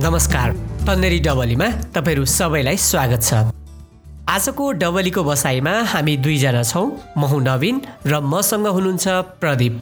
[0.00, 0.50] नमस्कार
[0.86, 3.34] तन्नेरी डबलीमा तपाईँहरू सबैलाई स्वागत छ।
[4.30, 6.86] आजको डबलीको बसाइमा हामी दुईजना छौँ
[7.18, 9.08] म हुँ नवीन र मसँग हुनुहुन्छ
[9.42, 9.80] प्रदीप।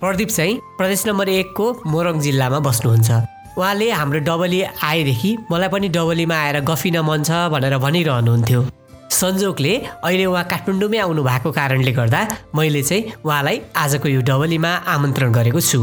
[0.00, 3.10] प्रदीप चाहिँ प्रदेश नम्बर एकको मोरङ जिल्लामा बस्नुहुन्छ।
[3.60, 8.60] उहाँले हाम्रो डबली आएदेखि मलाई पनि डबलीमा आएर गफिन मन छ भनेर भनिरहनुहुन्थ्यो।
[9.20, 12.20] संजोगले अहिले उहाँ काठमाडौँमै आउनु भएको कारणले गर्दा
[12.56, 15.80] मैले चाहिँ उहाँलाई आजको यो डबलीमा आमन्त्रण गरेको छु।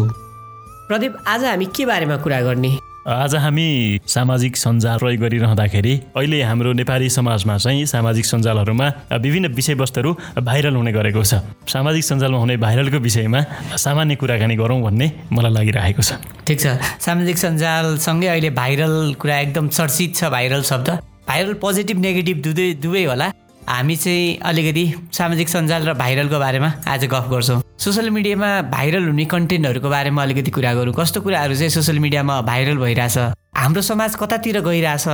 [0.89, 2.73] प्रदीप आज हामी के बारेमा कुरा गर्ने?
[3.05, 8.87] आज हामी सामाजिक सञ्जाल प्रयोग गरिरहँदाखेरि अहिले हाम्रो नेपाली समाजमा चाहिँ सामाजिक सञ्जालहरूमा
[9.21, 11.37] विभिन्न विषयवस्तुहरू भाइरल हुने गरेको छ।
[11.69, 13.41] सामाजिक सञ्जालमा हुने भाइरलको विषयमा
[13.77, 16.17] सामान्य कुराकानी गरौँ भन्ने मलाई लागिरहेको छ।
[16.49, 20.89] ठिक छ। सामाजिक सञ्जालसँगै अहिले भाइरल कुरा एकदम चर्चित छ भाइरल शब्द।
[21.29, 23.27] भाइरल पोजिटिभ नेगेटिभ दुवै दुवै होला।
[23.67, 29.25] हामी चाहिँ अलिकति सामाजिक सञ्जाल र भाइरलको बारेमा आज गफ गर्छौँ। सोसियल मिडियामा भाइरल हुने
[29.25, 33.17] कन्टेन्टहरूको बारेमा अलिकति कुरा गरौँ। कस्तो कुराहरू चाहिँ सोसियल मिडियामा भाइरल भइरहेछ?
[33.57, 35.07] हाम्रो समाज कतातिर गइरहेछ?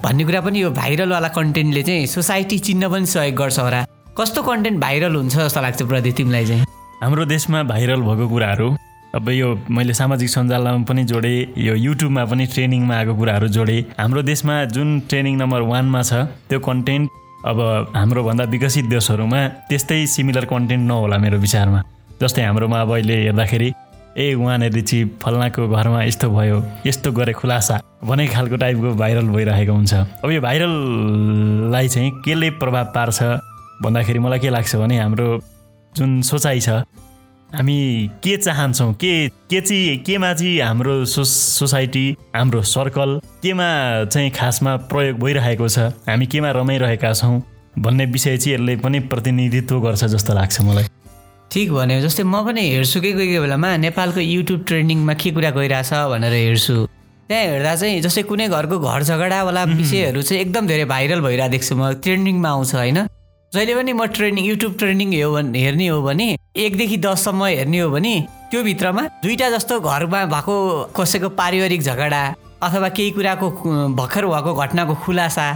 [0.00, 3.84] भन्ने कुरा पनि यो भाइरलवाला कन्टेन्टले चाहिँ सोसाइटी चिन्न पनि सहयोग गर्छ होला।
[4.16, 6.64] कस्तो कन्टेन्ट भाइरल हुन्छ जस्तो लाग्छ प्रदीप तिमीलाई चाहिँ?
[7.02, 8.76] हाम्रो देशमा भाइरल भएको कुराहरू
[9.14, 14.22] अब यो मैले सामाजिक सञ्जालमा पनि जोडेँ यो युट्युबमा पनि ट्रेनिङमा आएको कुराहरू जोडेँ। हाम्रो
[14.24, 16.12] देशमा जुन ट्रेनिङ नम्बर वानमा छ
[16.48, 17.10] त्यो कन्टेन्ट
[17.44, 17.58] अब
[17.96, 21.80] हाम्रोभन्दा विकसित देशहरूमा त्यस्तै सिमिलर कन्टेन्ट नहोला मेरो विचारमा।
[22.22, 23.68] जस्तै हाम्रोमा अब अहिले हेर्दाखेरि
[24.14, 29.72] ए उहाँनिर चाहिँ फल्नाको घरमा यस्तो भयो यस्तो गरे खुलासा भने खालको टाइपको भाइरल भइरहेको
[29.72, 33.18] हुन्छ। अब यो भाइरललाई चाहिँ केले प्रभाव पार्छ
[33.82, 35.26] भन्दाखेरि मलाई के लाग्छ भने हाम्रो
[35.92, 36.86] जुन सोचाइ छ
[37.54, 38.92] हामी के चाहन्छौँ?
[38.94, 42.04] के के चाहिँ केमा चाहिँ हाम्रो सो सोसाइटी
[42.36, 43.68] हाम्रो सर्कल केमा
[44.04, 45.78] चाहिँ खासमा प्रयोग भइरहेको छ?
[46.08, 47.42] हामी केमा रमाइरहेका छौँ
[47.78, 50.84] भन्ने विषय चाहिँ यसले पनि प्रतिनिधित्व गर्छ जस्तो लाग्छ मलाई।
[51.52, 55.50] ठिक भन्यो। जस्तै म पनि हेर्छु कि कोही कोही बेलामा नेपालको युट्युब ट्रेन्डिङमा के कुरा
[55.52, 56.76] गइरहेछ भनेर हेर्छु।
[57.28, 61.76] त्यहाँ हेर्दा चाहिँ जस्तै कुनै घरको घर झगडावाला विषयहरू चाहिँ एकदम धेरै भाइरल भइरहेको देख्छु
[61.76, 62.98] म। ट्रेन्डिङमा आउँछ होइन?
[63.54, 67.88] जहिले पनि म ट्रेनिङ युट्युब ट्रेनिङ हो भने हेर्ने हो भने एकदेखि दससम्म हेर्ने हो
[67.90, 68.12] भने
[68.50, 70.54] त्यो भित्रमा दुईवटा जस्तो घरमा भएको
[70.96, 72.22] कसैको पारिवारिक झगडा
[72.64, 73.48] अथवा केही कुराको
[74.00, 75.46] भर्खर भएको घटनाको खुलासा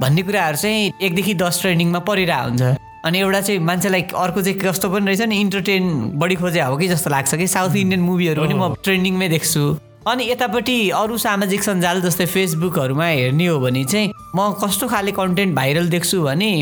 [0.00, 2.62] भन्ने कुराहरू चाहिँ एकदेखि दस ट्रेनिङमा परिरहेको हुन्छ।
[3.04, 5.84] अनि एउटा चाहिँ मान्छेलाई अर्को चाहिँ कस्तो पनि रहेछ नि इन्टरटेन
[6.16, 7.46] बढी खोजे हो कि जस्तो लाग्छ कि?
[7.46, 9.62] साउथ इन्डियन मुभीहरू पनि म ट्रेन्डिङमै देख्छु।
[10.08, 15.54] अनि यतापट्टि अरू सामाजिक सञ्जाल जस्तै फेसबुकहरूमा हेर्ने हो भने चाहिँ म कस्तो खाले कन्टेन्ट
[15.56, 16.52] भाइरल देख्छु भने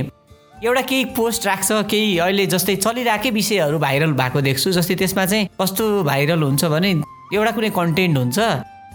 [0.64, 5.48] एउटा केही पोस्ट राख्छ केही अहिले जस्तै चलिरहेकै विषयहरू भाइरल भएको देख्छु जस्तै त्यसमा चाहिँ
[5.60, 6.90] कस्तो भाइरल हुन्छ भने
[7.34, 8.38] एउटा कुनै कन्टेन्ट हुन्छ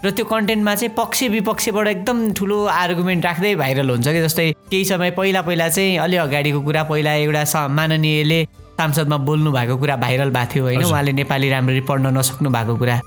[0.04, 4.84] र त्यो कन्टेन्टमा चाहिँ पक्ष विपक्षबाट एकदम ठुलो आर्गुमेन्ट राख्दै भाइरल हुन्छ कि जस्तै केही
[4.84, 8.40] समय पहिला पहिला चाहिँ अलि अगाडिको कुरा पहिला एउटा माननीयले
[8.78, 10.84] सांसदमा बोल्नु भएको कुरा भाइरल भएको थियो होइन?
[10.84, 13.00] उहाँले नेपाली राम्ररी पढ्न नसक्नु भएको कुरा।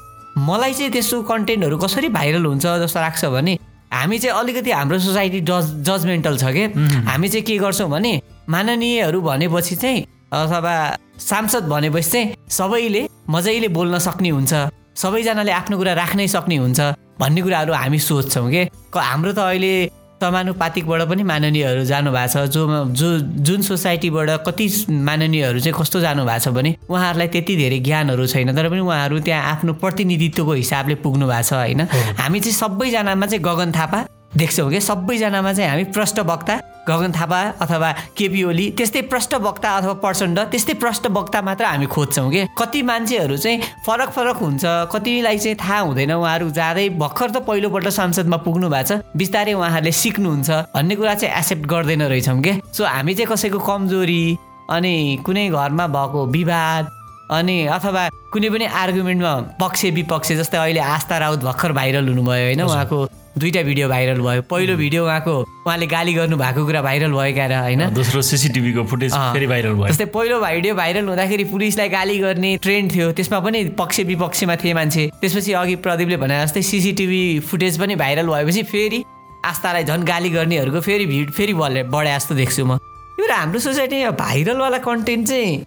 [0.50, 3.54] मलाई चाहिँ त्यस्तो कन्टेन्टहरू कसरी भाइरल हुन्छ जस्तो लाग्छ भने
[3.94, 6.66] हामी चाहिँ अलिकति हाम्रो सोसाइटी जज जजमेन्टल छ कि?
[7.08, 8.12] हामी चाहिँ के गर्छौँ भने
[8.50, 10.76] माननीयहरू भनेपछि चाहिँ अथवा
[11.20, 14.54] सांसद भनेपछि चाहिँ सबैले मजैले बोल्न सक्ने हुन्छ।
[14.98, 16.80] सबैजनाले आफ्नो कुरा राख्नै सक्ने हुन्छ
[17.22, 18.62] भन्ने कुराहरू हामी सोध्छौँ कि?
[18.96, 19.74] हाम्रो त अहिले
[20.20, 22.62] समानुपातिकबाट पनि माननीयहरू जानु भएको छ। जो
[22.92, 23.08] जो
[23.40, 28.52] जुन सोसाइटीबाट कति माननीयहरू चाहिँ कस्तो जानु भएको छ भने उहाँहरूलाई त्यति धेरै ज्ञानहरू छैन।
[28.56, 31.82] तर पनि उहाँहरू त्यहाँ आफ्नो प्रतिनिधित्वको हिसाबले पुग्नु भएको छ होइन?
[32.20, 34.00] हामी चाहिँ सबैजनामा चाहिँ गगन थापा
[34.38, 34.80] देख्छौँ कि?
[34.82, 36.60] सबैजनामा चाहिँ हामी प्रष्ट वक्ता
[36.90, 41.86] गगन थापा अथवा केपी ओली त्यस्तै प्रष्ट वक्ता अथवा प्रचण्ड त्यस्तै प्रष्ट वक्ता मात्र हामी
[41.86, 42.46] खोज्छौँ कि?
[42.58, 44.64] कति मान्छेहरू चाहिँ फरक फरक हुन्छ
[44.94, 49.92] कतिलाई चाहिँ थाहा हुँदैन उहाँहरू जाँदै भर्खर त पहिलोपल्ट संसदमा पुग्नु भएको छ बिस्तारै उहाँहरूले
[49.92, 52.54] सिक्नुहुन्छ भन्ने कुरा चाहिँ एक्सेप्ट गर्दैन रहेछौँ कि?
[52.74, 54.22] सो हामी चाहिँ कसैको कमजोरी
[54.70, 56.99] अनि कुनै घरमा भएको विवाद
[57.32, 62.62] अनि अथवा कुनै पनि आर्गुमेन्टमा पक्ष विपक्ष जस्तै अहिले आस्था राउत भर्खर भाइरल हुनुभयो होइन
[62.62, 62.98] उहाँको
[63.38, 67.60] दुईवटा भिडियो भाइरल भयो। पहिलो भिडियो उहाँको उहाँले गाली गर्नु भएको कुरा भाइरल भयो क्या
[67.62, 72.58] होइन। दोस्रो सिसिटिभीको फुटेज फेरि भाइरल भयो। जस्तै पहिलो भिडियो भाइरल हुँदाखेरि पुलिसलाई गाली गर्ने
[72.58, 77.80] ट्रेन्ड थियो। त्यसमा पनि पक्ष विपक्षमा थिए मान्छे। त्यसपछि अघि प्रदीपले भने जस्तै सिसिटिभी फुटेज
[77.80, 79.04] पनि भाइरल भएपछि फेरि
[79.46, 82.80] आस्थालाई झन् गाली गर्नेहरूको फेरि भिड फेरि बढे बढे जस्तो देख्छु म।
[83.20, 85.58] यो हाम्रो सोसाइटीमा भाइरलवाला कन्टेन्ट चाहिँ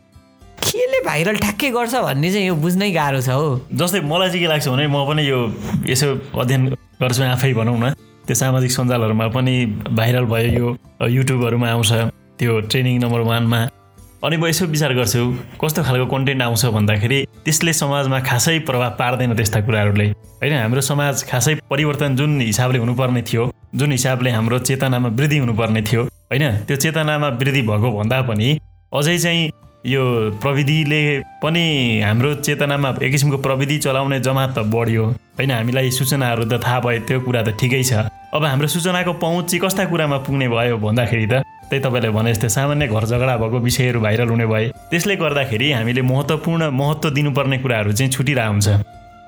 [0.63, 4.49] केले भाइरल ठ्याक्कै गर्छ भन्ने चाहिँ यो बुझ्नै गाह्रो छ हो। जस्तै मलाई चाहिँ के
[4.49, 5.39] लाग्छ भने म पनि यो
[5.91, 6.63] यसो अध्ययन
[7.03, 7.93] गर्छु आफै भनौँ न।
[8.27, 9.55] त्यो सामाजिक सञ्जालहरूमा पनि
[9.91, 10.67] भाइरल भयो यो
[11.09, 11.93] युट्युबहरूमा आउँछ
[12.39, 13.61] त्यो ट्रेनिङ नम्बर वानमा।
[14.23, 15.21] अनि म यसो विचार गर्छु
[15.59, 20.07] कस्तो खालको कन्टेन्ट आउँछ भन्दाखेरि त्यसले समाजमा खासै प्रभाव पार्दैन त्यस्ता कुराहरूले।
[20.41, 23.43] होइन हाम्रो समाज खासै परिवर्तन जुन हिसाबले हुनुपर्ने थियो
[23.75, 28.49] जुन हिसाबले हाम्रो चेतनामा वृद्धि हुनुपर्ने थियो होइन त्यो चेतनामा वृद्धि भएको भन्दा पनि
[28.93, 29.51] अझै चाहिँ
[29.87, 30.03] यो
[30.39, 31.03] प्रविधिले
[31.43, 31.63] पनि
[32.07, 37.01] हाम्रो चेतनामा एक किसिमको प्रविधि चलाउने जमात त बढ्यो। होइन हामीलाई सूचनाहरू त थाहा भयो
[37.03, 41.27] त्यो कुरा त ठिकै छ। अब हाम्रो सूचनाको पहुँच चाहिँ कस्ता कुरामा पुग्ने भयो भन्दाखेरि
[41.27, 45.73] त त्यही तपाईँले भने जस्तै सामान्य घर झगडा भएको विषयहरू भाइरल हुने भए त्यसले गर्दाखेरि
[45.73, 48.69] हामीले महत्त्वपूर्ण महत्त्व दिनुपर्ने कुराहरू चाहिँ छुटिरहेको हुन्छ।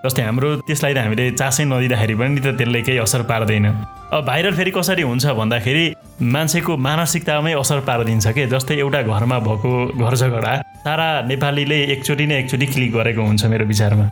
[0.05, 3.67] जस्तै हाम्रो त्यसलाई त हामीले चासै नदिँदाखेरि पनि त त्यसले केही असर पार्दैन।
[4.13, 5.85] अब भाइरल फेरि कसरी हुन्छ भन्दाखेरि
[6.21, 8.47] मान्छेको मानसिकतामै असर पारिदिन्छ के?
[8.53, 10.53] जस्तै एउटा घरमा भएको घर झगडा
[10.85, 14.05] सारा नेपालीले एकचोटि नै एकचोटि क्लिक गरेको हुन्छ मेरो विचारमा।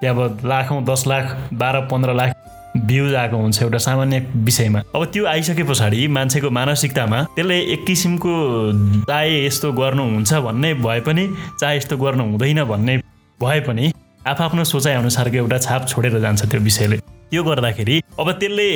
[0.00, 2.30] त्यहाँ अब लाखौँ दस लाख बाह्र पन्ध्र लाख
[2.86, 8.32] भ्युज आएको हुन्छ एउटा सामान्य विषयमा। अब त्यो आइसके पछाडि मान्छेको मानसिकतामा त्यसले एक किसिमको
[9.10, 11.26] चाहे यस्तो गर्नुहुन्छ भन्ने भए पनि
[11.60, 12.96] चाहे यस्तो गर्नु हुँदैन भन्ने
[13.42, 13.90] भए पनि
[14.26, 16.96] आफ्नो सोचाइ अनुसारको एउटा छाप छोडेर जान्छ त्यो विषयले
[17.30, 18.66] त्यो गर्दाखेरि अब त्यसले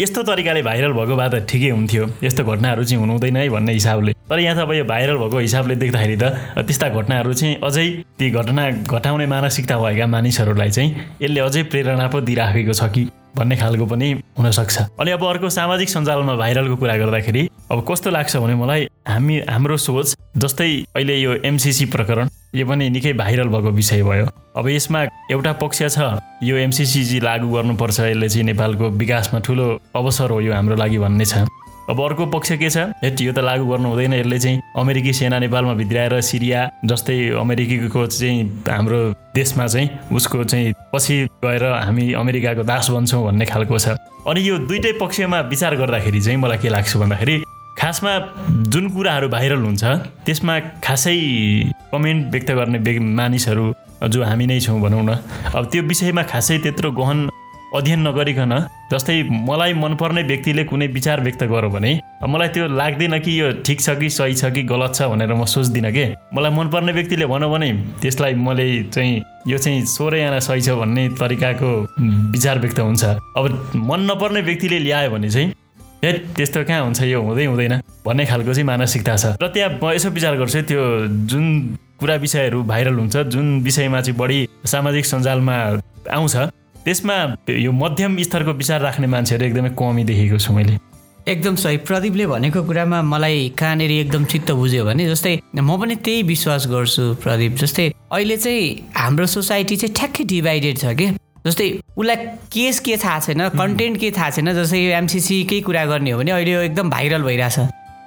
[0.00, 3.72] यस्तो तरिकाले भाइरल भएको भए त ठिकै हुन्थ्यो यस्तो घटनाहरू चाहिँ हुनु हुँदैन है भन्ने
[3.72, 6.24] हिसाबले तर यहाँ त अब यो भाइरल भएको हिसाबले देख्दाखेरि त
[6.64, 7.86] त्यस्ता घटनाहरू चाहिँ अझै
[8.18, 10.90] ती घटना घटाउने मानसिकता भएका मानिसहरूलाई चाहिँ।
[11.22, 13.08] यसले अझै प्रेरणा पो दिइराखेको छ कि।
[13.38, 18.36] भन्ने खालको पनि हुनसक्छ। अनि अब अर्को सामाजिक सञ्जालमा भाइरलको कुरा गर्दाखेरि अब कस्तो लाग्छ
[18.36, 23.70] भने मलाई हामी हाम्रो सोच जस्तै अहिले यो एमसिसी प्रकरण यो पनि निकै भाइरल भएको
[23.70, 24.26] विषय भयो।
[24.56, 25.98] अब यसमा एउटा पक्ष छ
[26.42, 31.24] यो एमसिसी लागू गर्नुपर्छ यसले चाहिँ नेपालको विकासमा ठुलो अवसर हो यो हाम्रो लागि भन्ने
[31.24, 31.44] छ।
[31.90, 32.92] अब अर्को पक्ष के छ?
[33.00, 38.06] हेट यो त लागू गर्नु हुँदैन। यसले चाहिँ अमेरिकी सेना नेपालमा भित्राएर सिरिया जस्तै अमेरिकीको
[38.06, 39.00] चाहिँ हाम्रो
[39.32, 43.96] देशमा चाहिँ उसको चाहिँ पछि गएर हामी अमेरिकाको दास बन्छौँ भन्ने खालको छ।
[44.28, 47.36] अनि यो दुइटै पक्षमा विचार गर्दाखेरि चाहिँ मलाई के लाग्छ भन्दाखेरि
[47.80, 48.12] खासमा
[48.68, 49.84] जुन कुराहरू भाइरल हुन्छ
[50.28, 50.54] त्यसमा
[50.84, 51.16] खासै
[51.88, 53.64] कमेन्ट व्यक्त गर्ने मानिसहरू
[54.12, 55.16] जो हामी नै छौँ भनौँ न।
[55.56, 57.18] अब त्यो विषयमा खासै त्यत्रो गहन
[57.76, 58.52] अध्ययन नगरिकन
[58.90, 61.90] जस्तै मलाई मनपर्ने व्यक्तिले कुनै विचार व्यक्त गऱ्यो भने
[62.24, 65.44] मलाई त्यो लाग्दैन कि यो ठिक छ कि सही छ कि गलत छ भनेर म
[65.44, 67.68] सोच्दिनँ के। मलाई मनपर्ने व्यक्तिले भनौँ भने
[68.00, 69.20] त्यसलाई मैले चाहिँ
[69.52, 71.70] यो चाहिँ सोह्रै आना सही छ भन्ने तरिकाको
[72.32, 73.04] विचार व्यक्त हुन्छ।
[73.36, 73.44] अब
[73.76, 75.52] मन नपर्ने व्यक्तिले ल्यायो भने चाहिँ
[76.04, 77.20] हे त्यस्तो कहाँ हुन्छ यो?
[77.20, 77.74] हुँदै हुँदैन।
[78.06, 80.80] भन्ने खालको चाहिँ मानसिकता छ। र त्यहाँ म यसो विचार गर्छु त्यो
[81.28, 81.44] जुन
[82.00, 85.56] कुरा विषयहरू भाइरल हुन्छ जुन विषयमा चाहिँ बढी सामाजिक सञ्जालमा
[86.16, 86.36] आउँछ
[86.88, 87.16] त्यसमा
[87.52, 90.76] यो मध्यम स्तरको विचार राख्ने मान्छेहरू एकदमै कमी देखेको छु मैले।
[91.28, 96.22] एकदम सही। प्रदीपले भनेको कुरामा मलाई कहाँनिर एकदम चित्त बुझ्यो भने जस्तै म पनि त्यही
[96.32, 101.06] विश्वास गर्छु प्रदीप। जस्तै अहिले चाहिँ हाम्रो सोसाइटी चाहिँ ठ्याक्कै डिभाइडेड छ कि?
[101.44, 102.16] जस्तै उसलाई
[102.56, 106.32] केस के थाहा छैन कन्टेन्ट के थाहा छैन जस्तै यो एमसिसीकै कुरा गर्ने हो भने
[106.32, 107.58] अहिले यो एकदम भाइरल भइरहेछ।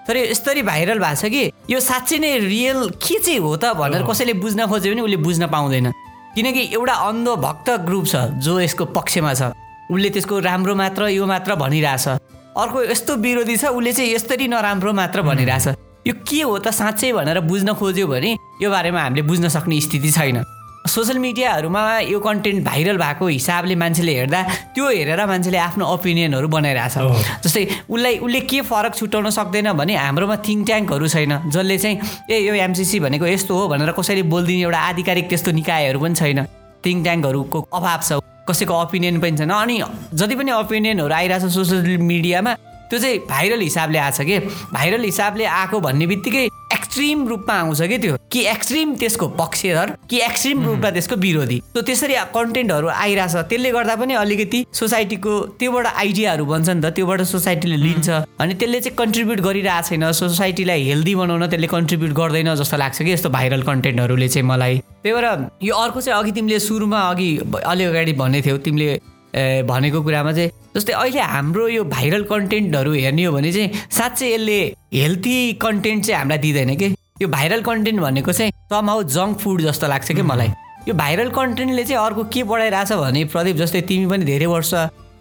[0.09, 3.77] तर यो यस्तरी भाइरल भएको छ कि यो साँच्चै नै रियल के चाहिँ हो त
[3.77, 5.93] भनेर कसैले बुझ्न खोज्यो भने उसले बुझ्न पाउँदैन।
[6.35, 9.51] किनकि एउटा अन्धभक्त ग्रुप छ जो यसको पक्षमा छ।
[9.91, 12.07] उसले त्यसको राम्रो मात्र यो मात्र भनिरहेछ।
[12.55, 15.67] अर्को यस्तो विरोधी छ उसले चाहिँ यस्तरी नराम्रो मात्र भनिरहेछ।
[16.07, 18.31] यो के हो त साँच्चै भनेर बुझ्न खोज्यो भने
[18.61, 20.43] यो बारेमा हामीले बुझ्न सक्ने स्थिति छैन।
[20.87, 24.41] सोसियल मिडियाहरूमा यो कन्टेन्ट भाइरल भएको हिसाबले मान्छेले हेर्दा
[24.73, 26.97] त्यो हेरेर मान्छेले आफ्नो ओपिनियनहरू बनाइरहेछ।
[27.45, 31.99] जस्तै उसलाई उसले के फरक छुट्याउन सक्दैन भने हाम्रोमा थिङ्क ट्याङ्कहरू छैन जसले चाहिँ
[32.29, 36.39] ए यो एमसिसी भनेको यस्तो हो भनेर कसैले बोलिदिने एउटा आधिकारिक त्यस्तो निकायहरू पनि छैन।
[36.85, 38.19] थिङ्क ट्याङ्कहरूको अभाव छ
[38.49, 39.77] कसैको ओपिनियन पनि छैन। अनि
[40.17, 42.53] जति पनि ओपिनियनहरू आइरहेछ सोसियल मिडियामा
[42.89, 44.37] त्यो चाहिँ भाइरल हिसाबले आएको छ कि?
[44.73, 46.43] भाइरल हिसाबले आएको भन्ने बित्तिकै
[46.91, 48.15] एक्सट्रिम रूपमा आउँछ कि त्यो?
[48.31, 53.95] कि एक्सट्रिम त्यसको पक्षधर कि एक्सट्रिम रूपमा त्यसको विरोधी। सो त्यसरी कन्टेन्टहरू आइरहेछ। त्यसले गर्दा
[53.95, 58.09] पनि अलिकति सोसाइटीको त्योबाट आइडियाहरू बन्छ नि त। त्योबाट सोसाइटीले लिन्छ।
[58.43, 63.11] अनि त्यसले चाहिँ कन्ट्रिब्युट गरिरहेको छैन। सोसाइटीलाई हेल्दी बनाउन त्यसले कन्ट्रिब्युट गर्दैन जस्तो लाग्छ कि
[63.11, 67.29] यस्तो भाइरल कन्टेन्टहरूले चाहिँ मलाई। त्यही भएर यो अर्को चाहिँ अघि तिमीले सुरुमा अघि
[67.71, 73.23] अलि अगाडि भन्ने थियौ। तिमीले भनेको कुरामा चाहिँ जस्तै अहिले हाम्रो यो भाइरल कन्टेन्टहरू हेर्ने
[73.23, 74.57] हो भने चाहिँ साँच्चै यसले
[74.93, 76.95] हेल्थी कन्टेन्ट चाहिँ हामीलाई दिँदैन कि?
[77.21, 80.51] यो भाइरल कन्टेन्ट भनेको चाहिँ हाउ जङ्क फुड जस्तो लाग्छ कि मलाई?
[80.87, 84.73] यो भाइरल कन्टेन्टले चाहिँ अर्को के बढाइरहेछ भने प्रदीप जस्तै तिमी पनि धेरै वर्ष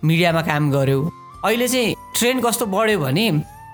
[0.04, 1.00] मिडियामा काम गर्यौ
[1.45, 3.26] अहिले चाहिँ ट्रेन्ड कस्तो बढ्यो भने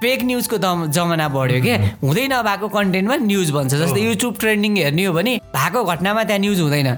[0.02, 5.04] फेक न्युजको दम जमाना बढ्यो क्या हुँदै नभएको कन्टेन्टमा न्युज भन्छ जस्तै युट्युब ट्रेन्डिङ हेर्ने
[5.04, 6.88] हो भने भएको घटनामा त्यहाँ न्युज हुँदैन।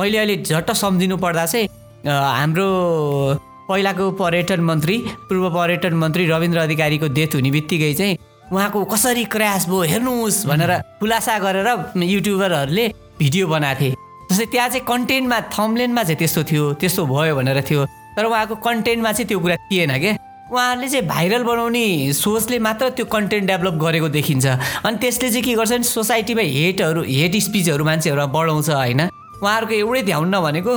[0.00, 1.68] मैले अहिले झट्ट सम्झिनु पर्दा चाहिँ
[2.08, 2.68] हाम्रो
[3.68, 4.96] पहिलाको पर्यटन मन्त्री
[5.28, 8.18] पूर्व पर्यटन मन्त्री रविन्द्र अधिकारीको डेथ हुने बित्तिकै चाहिँ
[8.52, 12.86] उहाँको कसरी क्रास भयो हेर्नुहोस् भनेर खुलासा गरेर युट्युबरहरूले
[13.18, 13.94] भिडियो बनाएको थिए।
[14.30, 17.84] जस्तै त्यहाँ चाहिँ कन्टेन्टमा थम्लेनमा चाहिँ त्यस्तो थियो त्यस्तो भयो भनेर थियो।
[18.16, 20.16] तर उहाँको कन्टेन्टमा चाहिँ त्यो कुरा थिएन क्या
[20.52, 24.46] उहाँहरूले चाहिँ भाइरल बनाउने सोचले मात्र त्यो कन्टेन्ट डेभलप गरेको देखिन्छ।
[24.84, 29.00] अनि त्यसले चाहिँ के गर्छ भने सोसाइटीमा हेटहरू हेट स्पिचहरू मान्छेहरूमा बढाउँछ होइन।
[29.42, 30.74] उहाँहरूको एउटै ध्यान नभनेको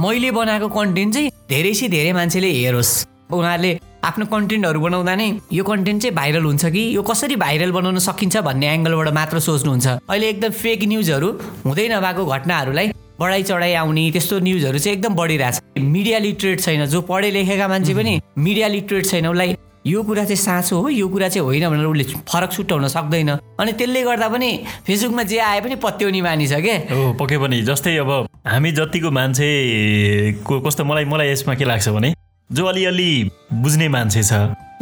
[0.00, 2.92] मैले बनाएको कन्टेन्ट चाहिँ धेरै धेरै मान्छेले हेरोस्।
[3.28, 3.70] उनीहरूले
[4.08, 6.82] आफ्नो कन्टेन्टहरू बनाउँदा नै यो कन्टेन्ट चाहिँ भाइरल हुन्छ कि?
[6.96, 11.28] यो कसरी भाइरल बनाउन सकिन्छ भन्ने एङ्गलबाट मात्र सोच्नुहुन्छ। अहिले एकदम फेक न्युजहरू
[11.66, 12.86] हुँदै नभएको घटनाहरूलाई
[13.20, 17.94] बढाइ चढाइ आउने त्यस्तो न्युजहरू चाहिँ एकदम बढिरहेछ। मिडिया लिटरेट छैन। जो पढे लेखेका मान्छे
[17.94, 21.86] पनि मिडिया लिटरेट छैन। उसलाई यो कुरा चाहिँ साँचो हो यो कुरा चाहिँ होइन भनेर
[21.86, 24.50] उसले फरक छुट्याउन सक्दैन। अनि त्यसले गर्दा पनि
[24.86, 26.74] फेसबुकमा जे आए पनि पत्याउने मानिस के?
[26.90, 28.10] हो पक्कै पनि। जस्तै अब
[28.46, 32.14] हामी जतिको मान्छेको कस्तो मलाई मलाई यसमा के लाग्छ भने
[32.50, 33.30] जो अलिअलि
[33.62, 34.32] बुझ्ने मान्छे छ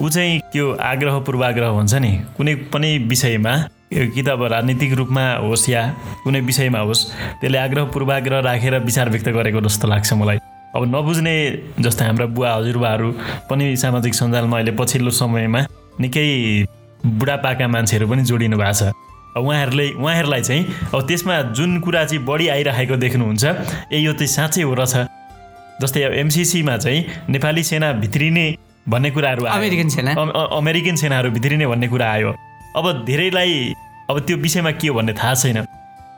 [0.01, 3.55] ऊ चाहिँ त्यो आग्रह पूर्वाग्रह भन्छ नि। कुनै पनि विषयमा
[3.93, 5.83] कि त अब राजनीतिक रूपमा होस् या
[6.25, 7.05] कुनै विषयमा होस्
[7.41, 10.39] त्यसले आग्रह पूर्वाग्रह राखेर विचार व्यक्त गरेको जस्तो लाग्छ मलाई।
[10.77, 11.35] अब नबुझ्ने
[11.81, 13.09] जस्तै हाम्रा बुवा हजुरबाहरू
[13.51, 15.61] पनि सामाजिक सञ्जालमा अहिले पछिल्लो समयमा
[16.01, 16.27] निकै
[17.19, 18.93] बुढापाका मान्छेहरू पनि जोडिनु भएको छ।
[19.39, 20.63] उहाँहरूले उहाँहरूलाई चाहिँ
[20.95, 23.45] अब त्यसमा जुन कुरा चाहिँ बढी आइरहेको देख्नुहुन्छ
[23.93, 24.95] ए यो चाहिँ साँच्चै हो रहेछ
[25.83, 27.01] जस्तै अब एमसिसीमा चाहिँ
[27.31, 28.47] नेपाली सेना भित्रिने
[28.89, 30.11] भन्ने कुराहरू अमेरिकन सेना?
[30.59, 32.31] अमेरिकन सेनाहरू भित्रिने भन्ने कुरा आयो।
[32.77, 33.73] अब धेरैलाई
[34.11, 35.59] अब त्यो विषयमा के हो भन्ने थाहा छैन।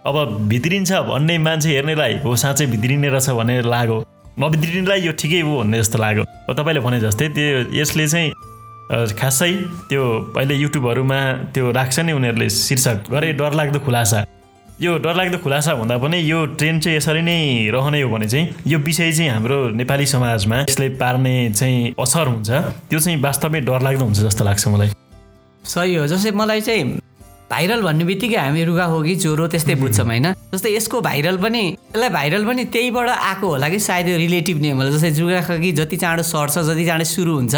[0.06, 0.16] अब
[0.48, 3.98] भित्रिन्छ भन्ने मान्छे हेर्नेलाई हो साँच्चै भित्रिने रहेछ भनेर लाग्यो।
[4.38, 8.28] नबिग्रिनेलाई यो ठिकै हो भन्ने जस्तो लाग्यो। तपाईँले भने जस्तै त्यो यसले चाहिँ
[9.16, 9.52] खासै
[9.88, 10.02] त्यो
[10.36, 11.20] अहिले युट्युबहरूमा
[11.54, 14.20] त्यो राख्छ नि उनीहरूले शीर्षक गरे डरलाग्दो खुलासा।
[14.76, 17.38] यो डरलाग्दो खुलासा भन्दा पनि यो ट्रेन्ड चाहिँ यसरी नै
[17.72, 22.50] रहने हो भने चाहिँ यो विषय चाहिँ हाम्रो नेपाली समाजमा यसले पार्ने चाहिँ असर हुन्छ।
[22.92, 24.90] त्यो चाहिँ वास्तवमै डरलाग्दो हुन्छ जस्तो लाग्छ मलाई।
[25.64, 26.84] सही हो। जस्तै मलाई चाहिँ
[27.50, 30.26] भाइरल भन्ने बित्तिकै हामी रुगा हो कि ज्वरो त्यस्तै बुझ्छौँ होइन?
[30.54, 34.76] जस्तै यसको भाइरल पनि यसलाई भाइरल पनि त्यहीबाट आएको होला कि सायद यो रिलेटिभ नेम
[34.76, 37.54] होला जस्तै जुगा कि जति चाँडो सर्छ जति चाँडो सुरु हुन्छ।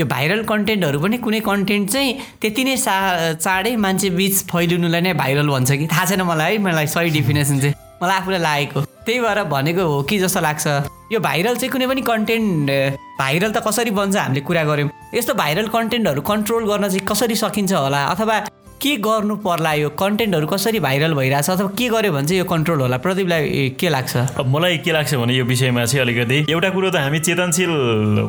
[0.00, 2.94] यो भाइरल कन्टेन्टहरू पनि कुनै कन्टेन्ट चाहिँ त्यति नै सा
[3.34, 7.58] चाँडै मान्छे बिच फैलिनुलाई नै भाइरल भन्छ कि। थाहा छैन मलाई है मलाई सही डिफिनेसन
[7.58, 10.66] चाहिँ। मलाई आफूलाई लागेको। त्यही भएर भनेको हो कि जस्तो लाग्छ।
[11.12, 12.70] यो भाइरल चाहिँ कुनै पनि कन्टेन्ट
[13.18, 17.72] भाइरल त कसरी बन्छ हामीले कुरा गऱ्यौँ। यस्तो भाइरल कन्टेन्टहरू कन्ट्रोल गर्न चाहिँ कसरी सकिन्छ
[17.72, 18.04] होला?
[18.14, 18.36] अथवा
[18.82, 22.80] के गर्नु पर्ला यो कन्टेन्टहरू कसरी भाइरल भइरहेछ अथवा के गर्यो भने चाहिँ यो कन्ट्रोल
[22.80, 22.96] होला?
[23.02, 24.16] प्रदीपलाई के लाग्छ?
[24.46, 27.70] मलाई के लाग्छ भने यो विषयमा चाहिँ अलिकति एउटा कुरो त हामी चेतनशील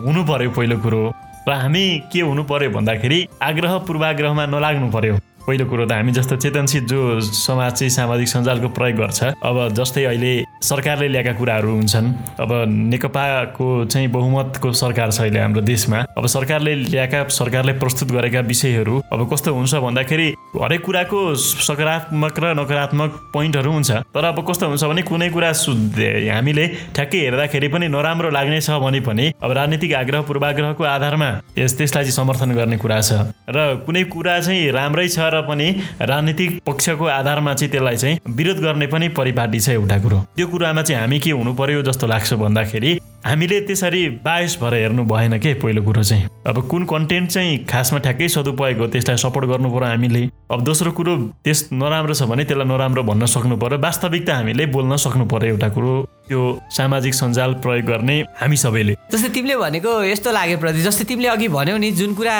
[0.05, 1.01] हुनु पर्यो पहिलो कुरो।
[1.49, 5.13] र हामी के हुनु पर्यो भन्दाखेरि आग्रह पूर्वाग्रहमा नलाग्नु पर्यो।
[5.49, 10.03] पहिलो कुरो त हामी जस्तो चेतनशील जो समाज चाहिँ सामाजिक सञ्जालको प्रयोग गर्छ। अब जस्तै
[10.05, 16.25] अहिले सरकारले ल्याएका कुराहरू हुन्छन्। अब नेकपाको चाहिँ बहुमतको सरकार छ अहिले हाम्रो देशमा। अब
[16.29, 21.19] सरकारले ल्याएका सरकारले प्रस्तुत गरेका विषयहरू अब कस्तो हुन्छ भन्दाखेरि हरेक कुराको
[21.65, 27.67] सकारात्मक र नकारात्मक पोइन्टहरू हुन्छ। तर अब कस्तो हुन्छ भने कुनै कुरा हामीले ठ्याक्कै हेर्दाखेरि
[27.73, 32.53] पनि नराम्रो लाग्ने छ भने पनि अब राजनीतिक आग्रह पूर्वाग्रहको आधारमा यस त्यसलाई चाहिँ समर्थन
[32.53, 35.69] गर्ने कुरा छ। र कुनै कुरा चाहिँ राम्रै छ र पनि
[36.01, 40.81] राजनीतिक पक्षको आधारमा चाहिँ त्यसलाई चाहिँ विरोध गर्ने पनि परिपाटी छ एउटा कुरो। त्यो कुरामा
[40.81, 45.53] चाहिँ हामी के हुनु पर्यो जस्तो लाग्छ भन्दाखेरि हामीले त्यसरी बायस भएर हेर्नु भएन के
[45.59, 49.89] पहिलो कुरो चाहिँ। अब कुन कन्टेन्ट चाहिँ खासमा ठ्याक्कै सदुपयोग हो त्यसलाई सपोर्ट गर्नु पर्यो
[49.89, 54.65] हामीले। अब दोस्रो कुरो त्यस नराम्रो छ भने त्यसलाई नराम्रो भन्न सक्नु पर्यो। वास्तविकता हामीले
[54.71, 55.93] बोल्न सक्नु पर्यो एउटा कुरो।
[56.29, 61.29] त्यो सामाजिक सञ्जाल प्रयोग गर्ने हामी सबैले। जस्तै तिमीले भनेको यस्तो लाग्यो प्रति जस्तै तिमीले
[61.29, 62.37] अघि भन्यौ नि जुन कुरा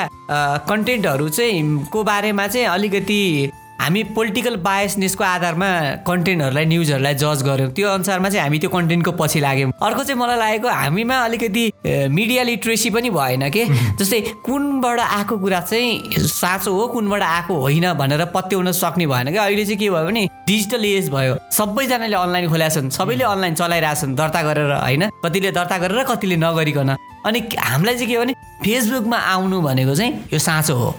[0.70, 3.22] कन्टेन्टहरू चाहिँ को बारेमा चाहिँ अलिकति
[3.80, 5.68] हामी पोलिटिकल बायसनेसको आधारमा
[6.04, 10.38] कन्टेन्टहरूलाई न्युजहरूलाई जज गऱ्यौँ। त्यो अनुसारमा चाहिँ हामी त्यो कन्टेन्टको पछि लाग्यौँ। अर्को चाहिँ मलाई
[10.38, 11.64] लागेको हामीमा अलिकति
[12.12, 13.64] मिडिया लिट्रेसी पनि भएन कि?
[14.00, 19.44] जस्तै कुनबाट आएको कुरा चाहिँ साँचो हो कुनबाट आएको होइन भनेर पत्याउन सक्ने भएन क्या
[19.48, 24.16] अहिले चाहिँ के भयो भने डिजिटल एज भयो। सबैजनाले अनलाइन खोलेका छन्। सबैले अनलाइन चलाइरहेछन्
[24.16, 25.04] दर्ता गरेर होइन?
[25.24, 26.90] कतिले दर्ता गरेर कतिले नगरिकन।
[27.26, 28.34] अनि हामीलाई चाहिँ के हो भने
[28.64, 30.90] फेसबुकमा आउनु भनेको चाहिँ यो साँचो हो।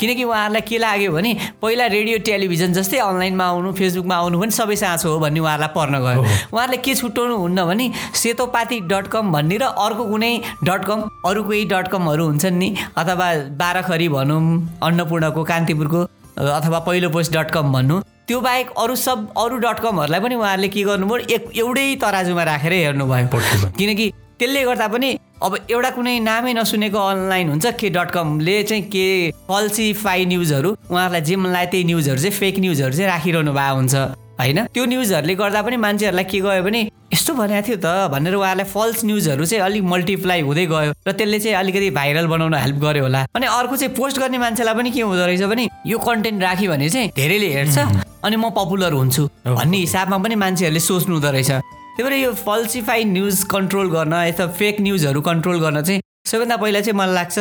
[0.00, 1.30] किनकि उहाँहरूलाई के लाग्यो भने
[1.62, 5.94] पहिला रेडियो टेलिभिजन जस्तै अनलाइनमा आउनु फेसबुकमा आउनु पनि सबै साँचो हो भन्ने उहाँहरूलाई पर्न
[6.04, 6.20] गयो।
[6.52, 10.32] उहाँहरूले के छुट्याउनु हुन्न भने सेतोपाती डट कम भन्ने र अर्को कुनै
[10.64, 14.42] डट कम अरू कोही डट कमहरू हुन्छन् नि अथवा बाह्रखरी भनौँ
[14.82, 16.00] अन्नपूर्णको कान्तिपुरको
[16.40, 20.68] अथवा पहिलो पोस्ट डट कम भन्नु। त्यो बाहेक अरू सब अरू डट कमहरूलाई पनि उहाँहरूले
[20.68, 25.10] के गर्नुभयो एक एउटै तराजुमा राखेर हेर्नुभयो। किनकि त्यसले गर्दा पनि
[25.42, 29.04] अब एउटा कुनै नामै नसुनेको अनलाइन हुन्छ के डट कमले चाहिँ के
[29.48, 33.94] फल्सिफाई न्युजहरू उहाँहरूलाई जे मन लाग्यो त्यही न्युजहरू चाहिँ फेक न्युजहरू चाहिँ राखिरहनु भएको हुन्छ
[34.40, 34.58] होइन?
[34.74, 36.80] त्यो न्युजहरूले गर्दा पनि मान्छेहरूलाई के गयो भने
[37.12, 41.38] यस्तो भनेको थियो त भनेर उहाँलाई फल्स न्युजहरू चाहिँ अलिक मल्टिप्लाई हुँदै गयो र त्यसले
[41.40, 45.00] चाहिँ अलिकति भाइरल बनाउन हेल्प गर्यो होला। अनि अर्को चाहिँ पोस्ट गर्ने मान्छेलाई पनि के
[45.00, 47.78] हुँदो रहेछ भने यो कन्टेन्ट राख्यो भने चाहिँ धेरैले हेर्छ
[48.24, 53.04] अनि म पपुलर हुन्छु भन्ने हिसाबमा पनि मान्छेहरूले सोच्नु हुँदो रहेछ। त्यही भएर यो फल्सिफाई
[53.04, 57.38] न्युज कन्ट्रोल गर्न यता फेक न्युजहरू कन्ट्रोल गर्न चाहिँ सबैभन्दा पहिला चाहिँ मलाई लाग्छ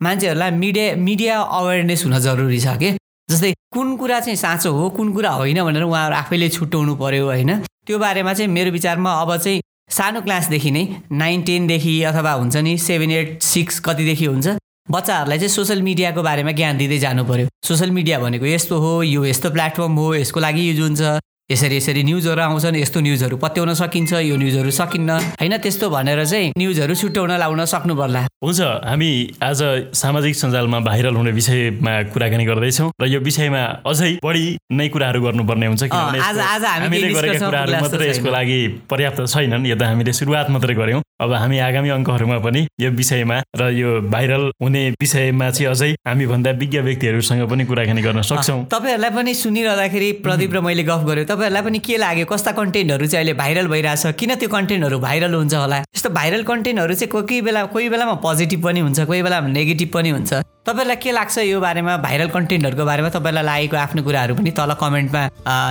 [0.00, 2.96] मान्छेहरूलाई मिडिया मिडिया अवेरनेस हुन जरुरी छ कि?
[3.28, 7.50] जस्तै कुन कुरा चाहिँ साँचो हो कुन कुरा होइन भनेर उहाँहरू आफैले छुट्याउनु पर्यो होइन।
[7.86, 9.60] त्यो बारेमा चाहिँ मेरो विचारमा अब चाहिँ
[9.92, 14.56] सानो क्लासदेखि नै नाइन टेनदेखि अथवा हुन्छ नि सेभेन एट सिक्स कतिदेखि हुन्छ
[14.90, 19.24] बच्चाहरूलाई चाहिँ सोसियल मिडियाको बारेमा ज्ञान दिँदै जानु पर्यो। सोसियल मिडिया भनेको यस्तो हो यो
[19.24, 24.12] यस्तो प्लेटफर्म हो यसको लागि युज हुन्छ। यसरी यसरी न्युजहरू आउँछन् यस्तो न्युजहरू पत्याउन सकिन्छ
[24.22, 29.10] यो न्युजहरू सकिन्न। होइन त्यस्तो भनेर चाहिँ न्युजहरू छुट्याउन लाउन सक्नु पर्ला हुन्छ हामी
[29.42, 29.60] आज
[29.92, 34.44] सामाजिक सञ्जालमा भाइरल हुने विषयमा कुराकानी गर्दैछौँ र यो विषयमा अझै बढी
[34.78, 38.58] नै कुराहरू गर्नुपर्ने हुन्छ हामी हामीले गरेका कुराहरू मात्रै यसको। लागि
[38.90, 43.36] पर्याप्त छैनन् यो त हामीले सुरुवात मात्रै गऱ्यौँ। अब हामी आगामी अङ्कहरूमा पनि यो विषयमा
[43.60, 49.10] र यो भाइरल हुने विषयमा चाहिँ अझै हामीभन्दा विज्ञ व्यक्तिहरूसँग पनि कुराकानी गर्न सक्छौँ। तपाईँहरूलाई
[49.18, 52.26] पनि सुनिरहँदाखेरि प्रदीप र मैले गफ गरेँ तपाईँहरूलाई पनि के लाग्यो?
[52.28, 54.04] कस्ता कन्टेन्टहरू चाहिँ अहिले भाइरल भइरहेछ?
[54.20, 55.76] किन त्यो कन्टेन्टहरू भाइरल हुन्छ होला?
[55.96, 59.88] यस्तो भाइरल कन्टेन्टहरू चाहिँ कोही कोही बेला कोही बेलामा पोजिटिभ पनि हुन्छ कोही बेलामा नेगेटिभ
[59.88, 60.32] पनि हुन्छ।
[60.68, 63.08] तपाईँहरूलाई के लाग्छ यो बारेमा भाइरल कन्टेन्टहरूको बारेमा?
[63.08, 65.22] तपाईँलाई लागेको आफ्नो कुराहरू पनि तल कमेन्टमा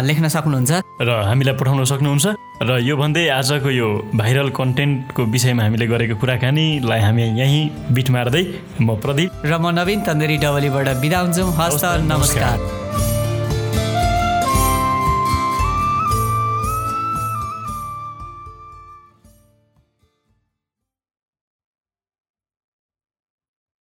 [0.09, 0.71] लेख्न सक्नुहुन्छ।
[1.05, 2.25] र हामीलाई पठाउन सक्नुहुन्छ।
[2.65, 8.43] र यो भन्दै आजको यो भाइरल कन्टेन्टको विषयमा हामीले गरेको कुराकानीलाई हामी यहीँ बिट मार्दै
[8.81, 13.08] म प्रदीप। र म नवीन तन्दरी डबलीबाट बिदा हुन्छौँ। हस्त। नमस्कार।